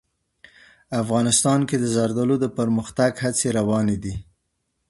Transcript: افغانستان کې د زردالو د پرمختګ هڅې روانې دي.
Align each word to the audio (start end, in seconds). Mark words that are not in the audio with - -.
افغانستان 1.01 1.59
کې 1.69 1.75
د 1.79 1.85
زردالو 1.95 2.35
د 2.41 2.45
پرمختګ 2.57 3.11
هڅې 3.23 3.47
روانې 3.57 3.97
دي. 4.03 4.15